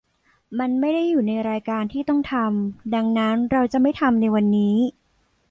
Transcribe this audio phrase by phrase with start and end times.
[0.59, 4.75] มันไม่ได้อยู่ในรายการที่ต้องทำ ดังนั้นเราจะไม่ทำในวันนี้